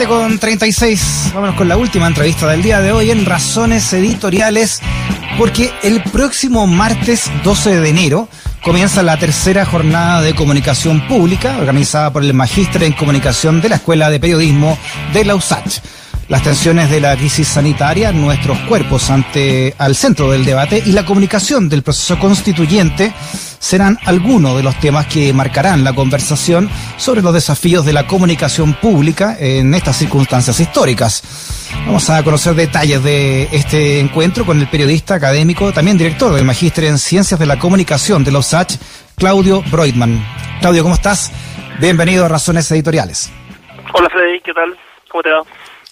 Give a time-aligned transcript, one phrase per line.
[0.00, 1.32] 7 con 36.
[1.34, 4.80] Vámonos con la última entrevista del día de hoy en Razones Editoriales,
[5.36, 8.26] porque el próximo martes 12 de enero
[8.62, 13.76] comienza la tercera jornada de comunicación pública organizada por el Magíster en Comunicación de la
[13.76, 14.78] Escuela de Periodismo
[15.12, 15.80] de la USACH
[16.30, 21.04] las tensiones de la crisis sanitaria, nuestros cuerpos ante al centro del debate y la
[21.04, 23.12] comunicación del proceso constituyente
[23.58, 28.74] serán algunos de los temas que marcarán la conversación sobre los desafíos de la comunicación
[28.74, 31.68] pública en estas circunstancias históricas.
[31.84, 36.84] Vamos a conocer detalles de este encuentro con el periodista académico, también director del Magíster
[36.84, 38.76] en Ciencias de la Comunicación de los USACH,
[39.16, 40.24] Claudio Broidman.
[40.60, 41.32] Claudio, ¿cómo estás?
[41.80, 43.32] Bienvenido a Razones Editoriales.
[43.92, 44.78] Hola Freddy, ¿qué tal?
[45.10, 45.42] ¿Cómo te va?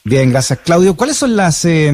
[0.09, 0.97] Bien, gracias Claudio.
[0.97, 1.93] ¿Cuáles son las, eh,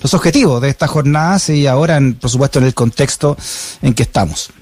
[0.00, 3.36] los objetivos de estas jornadas y ahora, por supuesto, en el contexto
[3.82, 4.52] en que estamos?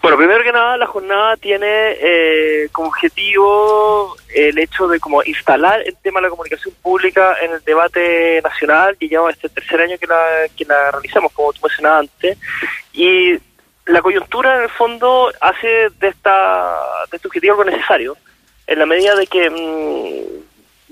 [0.00, 5.82] Bueno, primero que nada, la jornada tiene eh, como objetivo el hecho de como instalar
[5.84, 9.98] el tema de la comunicación pública en el debate nacional, que lleva este tercer año
[9.98, 10.24] que la,
[10.56, 12.38] que la realizamos, como tú mencionabas antes,
[12.92, 13.36] y
[13.86, 16.76] la coyuntura en el fondo hace de, esta,
[17.10, 18.16] de este objetivo algo necesario,
[18.68, 19.50] en la medida de que...
[19.50, 20.45] Mm,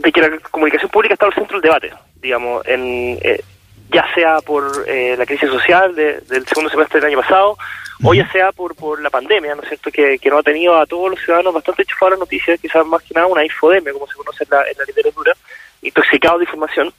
[0.04, 3.42] de que la comunicación pública está al centro del debate, digamos, en, eh,
[3.90, 7.56] ya sea por eh, la crisis social del segundo semestre del año pasado,
[8.02, 10.76] o ya sea por, por la pandemia, ¿no es cierto?, que, que no ha tenido
[10.76, 14.06] a todos los ciudadanos bastante chufados las noticias, quizás más que nada una infodemia, como
[14.06, 15.32] se conoce en la, en la literatura,
[15.80, 16.92] intoxicado de información,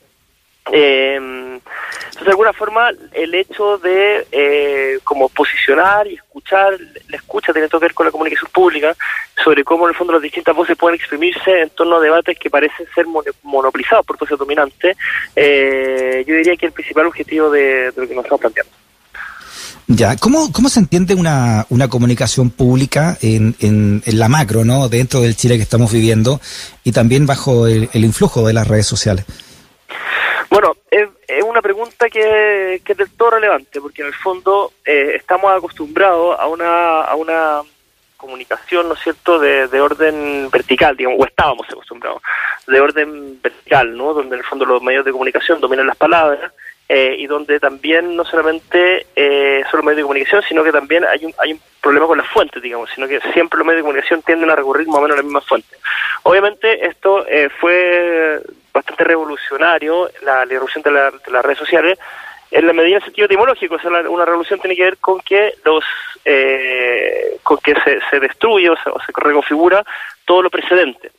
[0.71, 1.15] eh,
[2.15, 6.77] entonces, de alguna forma, el hecho de eh, como posicionar y escuchar,
[7.09, 8.95] la escucha tiene que ver con la comunicación pública,
[9.43, 12.49] sobre cómo en el fondo las distintas voces pueden exprimirse en torno a debates que
[12.49, 13.05] parecen ser
[13.43, 14.95] monopolizados por voces dominantes,
[15.35, 18.71] eh, yo diría que el principal objetivo de, lo que nos estamos planteando.
[19.87, 24.89] Ya, ¿cómo, cómo se entiende una, una comunicación pública en, en, la macro, ¿no?
[24.89, 26.41] dentro del Chile que estamos viviendo
[26.83, 29.25] y también bajo el influjo de las redes sociales?
[30.49, 31.07] Bueno, es,
[31.43, 36.47] una pregunta que, es del todo relevante, porque en el fondo eh, estamos acostumbrados a
[36.47, 37.61] una, a una
[38.17, 42.21] comunicación, ¿no es cierto?, de, de orden vertical, digamos, o estábamos acostumbrados,
[42.67, 46.51] de orden vertical, ¿no?, donde en el fondo los medios de comunicación dominan las palabras,
[46.87, 51.03] eh, y donde también no solamente eh, son los medios de comunicación, sino que también
[51.03, 53.87] hay un, hay un problema con las fuentes, digamos, sino que siempre los medios de
[53.87, 55.75] comunicación tienden a recurrir más o menos a la misma fuente.
[56.21, 58.39] Obviamente esto eh, fue
[58.75, 61.97] bastante revolucionario, la, la irrupción de, las redes sociales,
[62.51, 65.83] en la medida en sentido etimológico, o una revolución tiene que ver con que los
[66.23, 69.83] eh, con que se, se destruye o se, o se reconfigura
[70.25, 71.11] todo lo precedente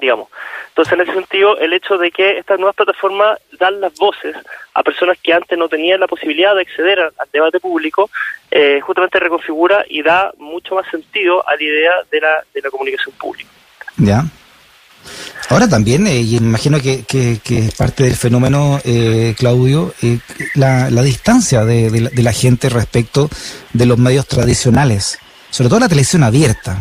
[0.00, 0.28] digamos.
[0.68, 4.36] Entonces, en ese sentido, el hecho de que estas nuevas plataformas dan las voces
[4.74, 8.10] a personas que antes no tenían la posibilidad de acceder al, debate público,
[8.50, 12.70] eh, justamente reconfigura y da mucho más sentido a la idea de la, de la
[12.70, 13.50] comunicación pública.
[13.96, 14.22] Ya.
[15.48, 19.92] Ahora también, eh, y imagino que, que, es parte del fenómeno, eh, Claudio,
[20.54, 23.28] la, la, distancia de, de, la, gente respecto
[23.72, 25.18] de los medios tradicionales,
[25.50, 26.78] sobre todo la televisión abierta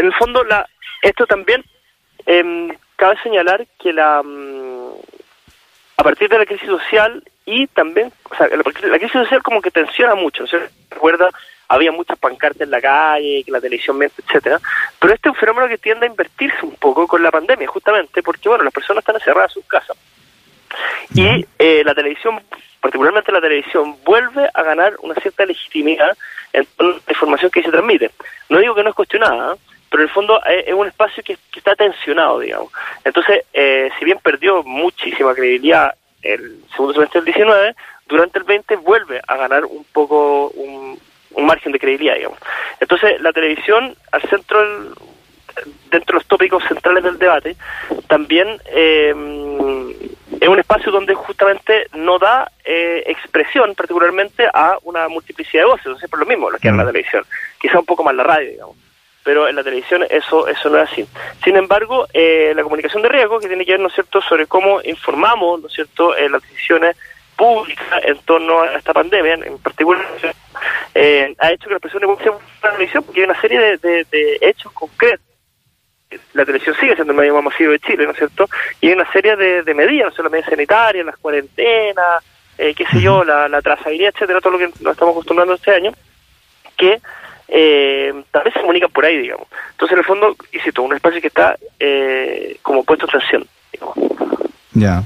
[0.00, 0.68] en el fondo, la,
[1.02, 1.64] esto también
[2.26, 4.92] eh, cabe señalar que la mm,
[5.98, 9.70] a partir de la crisis social y también, o sea, la, crisis social como que
[9.70, 10.58] tensiona mucho, ¿se
[10.90, 11.28] recuerda?
[11.72, 14.60] Había muchas pancartas en la calle, que la televisión miente, etcétera,
[14.98, 18.24] pero este es un fenómeno que tiende a invertirse un poco con la pandemia, justamente
[18.24, 19.96] porque, bueno, las personas están encerradas en sus casas.
[21.14, 22.40] Y eh, la televisión,
[22.80, 26.16] particularmente la televisión, vuelve a ganar una cierta legitimidad
[26.52, 28.10] en la información que se transmite.
[28.48, 29.56] No digo que no es cuestionada,
[29.90, 32.72] pero en el fondo eh, es, un espacio que, está tensionado, digamos.
[33.04, 37.74] Entonces, eh, si bien perdió muchísima credibilidad el segundo semestre del 19,
[38.06, 40.98] durante el 20 vuelve a ganar un poco un,
[41.38, 42.38] margen de credibilidad, digamos.
[42.80, 44.60] Entonces, la televisión, al centro,
[45.90, 47.56] dentro de los tópicos centrales del debate,
[48.08, 49.14] también eh,
[50.40, 55.98] es un espacio donde justamente no da expresión particularmente a una multiplicidad de voces, es
[55.98, 57.24] siempre lo mismo, lo que es la televisión,
[57.60, 58.76] quizá un poco más la radio, digamos
[59.22, 61.06] pero en la televisión eso eso no es así.
[61.44, 64.46] Sin embargo, eh, la comunicación de riesgo, que tiene que ver, ¿no es cierto?, sobre
[64.46, 66.96] cómo informamos, ¿no es cierto?, eh, las decisiones
[67.40, 70.04] públicas en torno a esta pandemia, en particular,
[70.94, 74.38] eh, ha hecho que las personas puedan la televisión porque hay una serie de, de,
[74.42, 75.24] hechos concretos
[76.34, 78.48] la televisión sigue siendo el medio más masivo de Chile, ¿no es cierto?
[78.80, 82.24] Y hay una serie de, de medidas, no solo las medidas sanitarias, las cuarentenas,
[82.58, 85.70] eh, qué sé yo, la, la trazabilidad, etcétera, todo lo que nos estamos acostumbrando este
[85.70, 85.92] año,
[86.76, 87.00] que
[87.46, 89.46] eh, tal vez se comunican por ahí, digamos.
[89.70, 90.36] Entonces, en el fondo,
[90.74, 93.46] todo un espacio que está eh, como puesto en tensión,
[94.72, 95.02] Ya.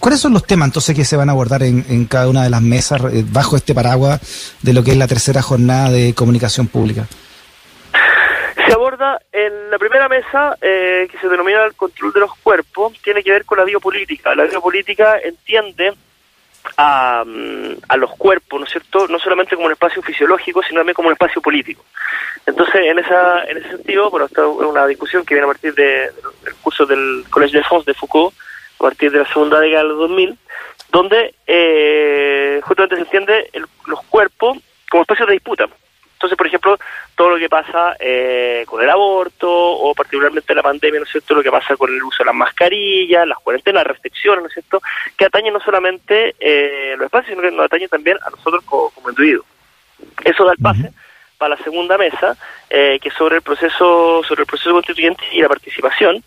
[0.00, 2.62] ¿Cuáles son los temas entonces que se van a abordar en, cada una de las
[2.62, 7.06] mesas eh, bajo este paraguas de lo que es la tercera jornada de comunicación pública?
[8.66, 12.92] Se aborda en la primera mesa, eh, que se denomina el control de los cuerpos,
[13.02, 14.34] tiene que ver con la biopolítica.
[14.34, 15.94] La biopolítica entiende
[16.76, 19.06] a, mm, a, los cuerpos, ¿no es cierto?
[19.06, 21.84] No solamente como un espacio fisiológico, sino también como un espacio político.
[22.44, 25.74] Entonces, en esa en ese sentido, bueno, esta es una discusión que viene a partir
[25.74, 26.10] de,
[26.44, 28.34] del curso del Collège de France de Foucault,
[28.78, 30.38] a partir de la segunda década del 2000,
[30.90, 34.58] donde eh, justamente se entiende el, los cuerpos
[34.90, 35.68] como espacios de disputa.
[36.14, 36.78] Entonces, por ejemplo,
[37.14, 41.34] todo lo que pasa eh, con el aborto o particularmente la pandemia, ¿no es cierto?
[41.34, 44.54] Lo que pasa con el uso de las mascarillas, las cuarentenas, las restricciones, ¿no es
[44.54, 44.82] cierto?
[45.16, 48.90] Que atañen no solamente eh, los espacios, sino que nos atañen también a nosotros como,
[48.90, 49.46] como individuos.
[50.24, 50.92] Eso da el pase
[51.38, 52.36] para la segunda mesa,
[52.68, 56.22] eh, que es sobre el proceso, sobre el proceso constituyente y la participación,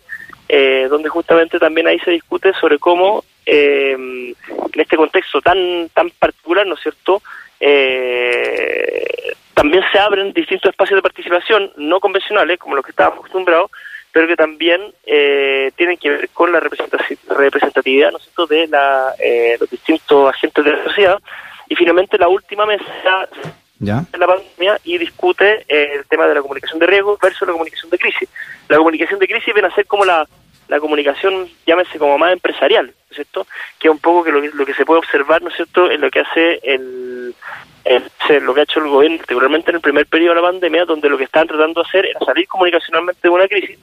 [0.54, 4.36] eh, donde justamente también ahí se discute sobre cómo eh, en
[4.80, 7.22] este contexto tan tan particular, ¿no es cierto?
[7.58, 13.70] Eh, también se abren distintos espacios de participación no convencionales, como los que estábamos acostumbrados,
[14.12, 18.46] pero que también eh, tienen que ver con la representatividad ¿no es cierto?
[18.46, 21.18] de la, eh, los distintos agentes de la sociedad.
[21.66, 23.26] Y finalmente la última mesa
[23.78, 24.04] ¿Ya?
[24.12, 27.90] la pandemia y discute eh, el tema de la comunicación de riesgo versus la comunicación
[27.90, 28.28] de crisis.
[28.68, 30.28] La comunicación de crisis viene a ser como la,
[30.72, 33.46] la comunicación, llámese como más empresarial, ¿no es cierto?
[33.78, 36.00] Que es un poco que lo, lo que se puede observar, ¿no es cierto?, en
[36.00, 37.34] lo que hace el,
[37.84, 38.02] el,
[38.40, 41.10] lo que ha hecho el gobierno, particularmente en el primer periodo de la pandemia, donde
[41.10, 43.78] lo que estaban tratando de hacer era salir comunicacionalmente de una crisis,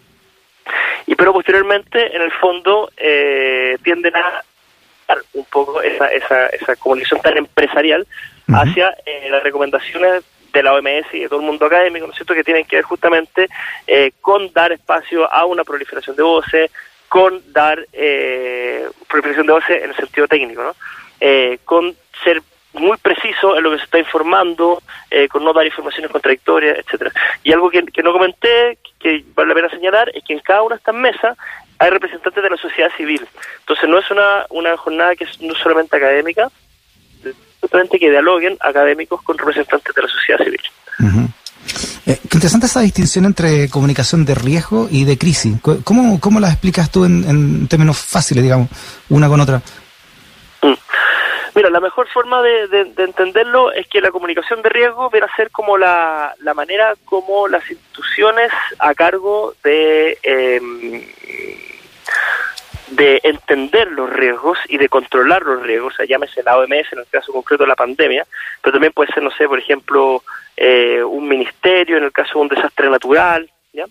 [1.06, 4.44] y pero posteriormente, en el fondo, eh, tienden a
[5.34, 8.06] un poco esa, esa, esa comunicación tan empresarial
[8.48, 12.18] hacia eh, las recomendaciones de la OMS y de todo el mundo académico, ¿no es
[12.18, 13.48] cierto?, que tienen que ver justamente
[13.88, 16.72] eh, con dar espacio a una proliferación de voces,
[17.08, 20.76] con dar eh, proliferación de voces en el sentido técnico.
[21.20, 22.42] Eh, con ser
[22.74, 27.12] muy preciso en lo que se está informando, eh, con no dar informaciones contradictorias, etcétera.
[27.44, 30.62] Y algo que, que no comenté, que vale la pena señalar, es que en cada
[30.62, 31.38] una de estas mesas
[31.80, 33.26] hay representantes de la sociedad civil.
[33.60, 36.50] Entonces no es una, una jornada que es no solamente académica,
[37.62, 40.62] justamente que dialoguen académicos con representantes de la sociedad civil.
[41.00, 41.28] Uh -huh.
[42.06, 45.58] eh, qué interesante esa distinción entre comunicación de riesgo y de crisis.
[45.84, 48.70] ¿Cómo, cómo la explicas tú en, en términos fáciles, digamos,
[49.10, 49.62] una con otra?
[50.62, 50.74] Mm.
[51.56, 55.28] Mira, la mejor forma de, de, de, entenderlo es que la comunicación de riesgo viene
[55.30, 60.62] a ser como la, la manera como las instituciones a cargo de eh,
[62.92, 67.00] de entender los riesgos y de controlar los riesgos, o sea, llámese la OMS en
[67.00, 68.26] el caso concreto de la pandemia,
[68.62, 70.24] pero también puede ser, no sé, por ejemplo,
[70.58, 73.86] eh, un ministerio en el caso de un desastre natural, ¿ya?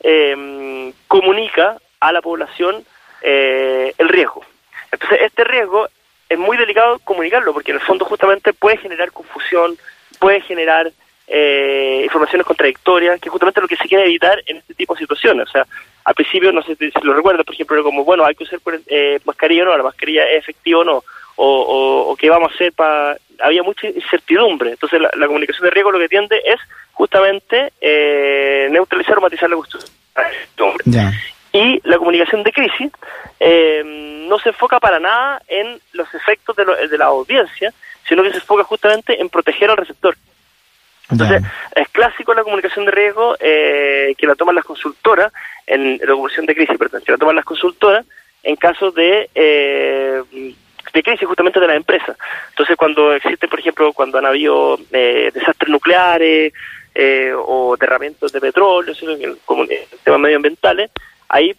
[0.00, 2.84] Eh, comunica a la población
[3.22, 4.44] eh, el riesgo.
[4.92, 5.88] Entonces, este riesgo
[6.28, 9.76] es muy delicado comunicarlo, porque en el fondo justamente puede generar confusión,
[10.18, 10.92] puede generar
[11.28, 15.00] eh, informaciones contradictorias, que justamente es lo que se quiere evitar en este tipo de
[15.00, 15.48] situaciones.
[15.48, 15.66] O sea,
[16.04, 19.20] al principio, no sé si lo recuerdo, por ejemplo, como, bueno, hay que usar eh,
[19.24, 21.04] mascarilla o no, la mascarilla es efectiva o no,
[21.36, 23.16] o, o, o qué vamos a hacer para...
[23.40, 24.70] Había mucha incertidumbre.
[24.70, 26.58] Entonces, la, la, comunicación de riesgo lo que tiende es
[26.92, 30.84] justamente eh, neutralizar o matizar la incertidumbre.
[30.86, 31.12] Yeah.
[31.52, 32.90] Y la comunicación de crisis
[33.38, 33.82] eh,
[34.28, 37.72] no se enfoca para nada en los efectos de, lo, de la audiencia,
[38.08, 40.16] sino que se enfoca justamente en proteger al receptor.
[41.10, 41.52] Entonces, yeah.
[41.76, 45.32] es clásico la comunicación de riesgo eh, que la toman las consultoras,
[45.66, 48.04] en la comunicación de crisis, perdón, que la toman las consultoras
[48.42, 50.22] en casos de, eh,
[50.92, 52.16] de crisis justamente de las empresas.
[52.50, 56.52] Entonces, cuando existe, por ejemplo, cuando han habido eh, desastres nucleares
[56.94, 58.94] eh, o derramientos de petróleo,
[59.44, 59.70] como en
[60.02, 60.90] temas medioambientales,
[61.28, 61.54] ahí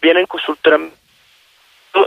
[0.00, 0.80] vienen consultoras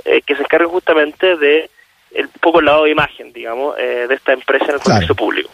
[0.05, 1.69] eh, que se encargan justamente de
[2.11, 5.15] el poco el lado de imagen, digamos, de esta empresa en el contexto claro.
[5.15, 5.49] público.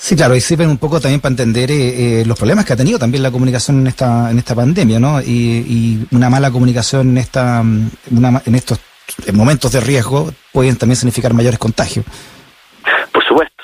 [0.00, 2.76] Sí, claro, y sirven un poco también para entender eh, eh, los problemas que ha
[2.76, 5.20] tenido también la comunicación en esta en esta pandemia, ¿no?
[5.20, 8.80] Y, una mala comunicación en esta una, en estos
[9.34, 12.06] momentos de riesgo pueden también significar mayores contagios.
[13.12, 13.62] Por supuesto,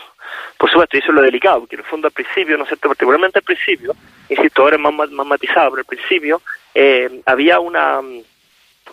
[0.58, 2.68] por supuesto, y eso es lo delicado, porque en el fondo al principio, ¿no es
[2.68, 2.88] cierto?
[2.88, 3.96] Particularmente al principio,
[4.28, 6.42] insisto, ahora es más, más, más matizado, pero al principio
[6.74, 8.00] eh, había una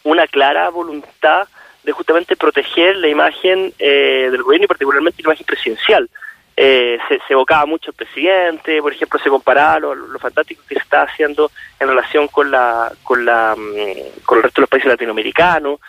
[0.03, 1.47] una clara voluntad
[1.83, 6.09] de justamente proteger la imagen eh, del gobierno y particularmente la imagen presidencial.
[6.55, 10.75] Eh, se, se, evocaba mucho el presidente, por ejemplo, se comparaba lo, lo, fantástico que
[10.75, 13.73] se está haciendo en relación con la con la um,
[14.23, 15.79] con el resto de los países latinoamericanos.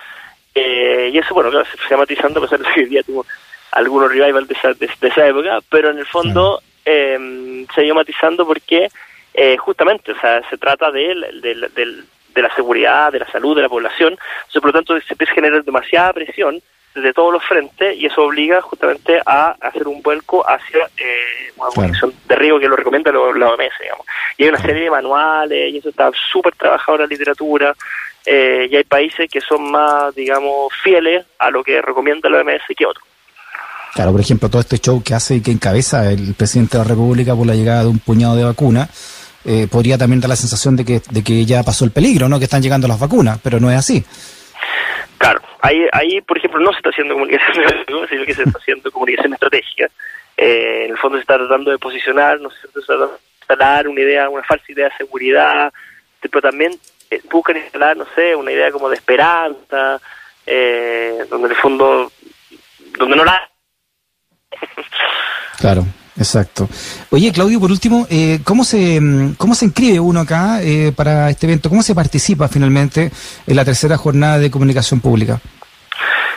[0.54, 3.26] Eh, y eso bueno claro, se fue matizando a pesar de que hoy día tuvo
[3.72, 7.94] algunos revivals de esa, de, de esa época, pero en el fondo eh, se ido
[7.94, 8.88] matizando porque
[9.34, 12.04] eh, justamente, o sea, se trata de, de, de,
[12.34, 15.32] de, la seguridad, de la salud de la población, entonces, por lo tanto se empieza
[15.32, 16.62] a generar demasiada presión
[16.94, 21.68] desde todos los frentes y eso obliga justamente a hacer un vuelco hacia eh, una
[21.70, 24.06] comunicación de riesgo que lo recomienda la OMS, digamos.
[24.38, 27.74] Y hay una serie de manuales y eso está súper trabajado en la literatura
[28.24, 32.62] eh, y hay países que son más, digamos, fieles a lo que recomienda la OMS
[32.76, 33.04] que otros.
[33.94, 36.88] Claro, por ejemplo, todo este show que hace y que encabeza el presidente de la
[36.88, 38.88] República por la llegada de un puñado de vacunas,
[39.44, 42.38] eh, podría también dar la sensación de que, de que ya pasó el peligro, ¿no?
[42.38, 44.04] Que están llegando las vacunas, pero no es así.
[45.64, 47.64] Ahí, ahí por ejemplo, no se está haciendo comunicación,
[48.10, 49.86] sino que se está haciendo comunicación estratégica.
[50.36, 53.20] Eh, en el fondo se está tratando de posicionar, no sé, se está tratando de
[53.40, 55.72] instalar una idea, una falsa idea de seguridad,
[56.20, 56.78] pero también
[57.10, 59.98] eh, buscan instalar, no sé, una idea como de esperanza,
[60.44, 62.12] eh, donde en el fondo,
[62.98, 63.50] donde no la...
[65.58, 65.86] claro.
[66.16, 66.68] Exacto.
[67.10, 71.28] Oye, Claudio, por último, eh, ¿cómo, se, mm, ¿cómo se inscribe uno acá eh, para
[71.30, 71.68] este evento?
[71.68, 73.10] ¿Cómo se participa finalmente
[73.46, 75.40] en la tercera jornada de comunicación pública?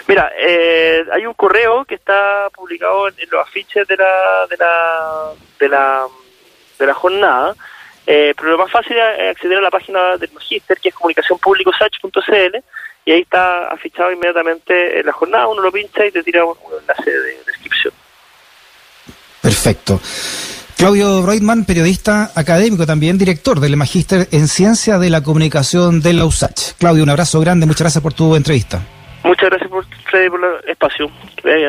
[0.07, 5.31] Mira, eh, hay un correo que está publicado en, los afiches de la, de la,
[5.59, 6.07] de la,
[6.79, 7.55] de la jornada,
[8.05, 12.57] pero lo más fácil es acceder a la página del Magister, que es comunicacionpublicosach.cl,
[13.07, 17.09] y ahí está afichado inmediatamente la jornada, uno lo pincha y te tira un, enlace
[17.09, 17.93] de descripción.
[19.41, 20.01] Perfecto.
[20.75, 26.25] Claudio Breitman, periodista académico también, director del Magíster en Ciencia de la Comunicación de la
[26.25, 26.73] USACH.
[26.77, 28.81] Claudio, un abrazo grande, muchas gracias por tu entrevista.
[29.23, 31.09] Muchas gracias por, por el espacio.
[31.35, 31.65] Que bien.